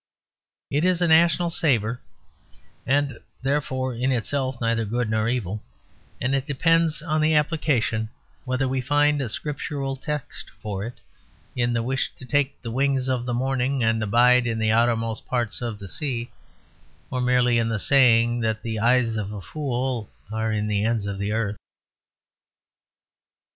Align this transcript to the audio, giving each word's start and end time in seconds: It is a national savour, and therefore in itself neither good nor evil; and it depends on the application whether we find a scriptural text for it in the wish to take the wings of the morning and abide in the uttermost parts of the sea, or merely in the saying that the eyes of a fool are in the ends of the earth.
It 0.71 0.83
is 0.83 0.99
a 0.99 1.07
national 1.07 1.51
savour, 1.51 2.01
and 2.87 3.19
therefore 3.43 3.93
in 3.93 4.11
itself 4.11 4.59
neither 4.59 4.83
good 4.83 5.11
nor 5.11 5.29
evil; 5.29 5.61
and 6.19 6.33
it 6.33 6.47
depends 6.47 7.03
on 7.03 7.21
the 7.21 7.35
application 7.35 8.09
whether 8.43 8.67
we 8.67 8.81
find 8.81 9.21
a 9.21 9.29
scriptural 9.29 9.95
text 9.95 10.49
for 10.59 10.83
it 10.83 11.01
in 11.55 11.73
the 11.73 11.83
wish 11.83 12.15
to 12.15 12.25
take 12.25 12.59
the 12.63 12.71
wings 12.71 13.07
of 13.09 13.25
the 13.27 13.33
morning 13.35 13.83
and 13.83 14.01
abide 14.01 14.47
in 14.47 14.57
the 14.57 14.71
uttermost 14.71 15.27
parts 15.27 15.61
of 15.61 15.77
the 15.77 15.87
sea, 15.87 16.31
or 17.11 17.21
merely 17.21 17.59
in 17.59 17.69
the 17.69 17.77
saying 17.77 18.39
that 18.39 18.63
the 18.63 18.79
eyes 18.79 19.15
of 19.17 19.31
a 19.31 19.39
fool 19.39 20.09
are 20.31 20.51
in 20.51 20.65
the 20.65 20.83
ends 20.83 21.05
of 21.05 21.19
the 21.19 21.31
earth. 21.31 21.57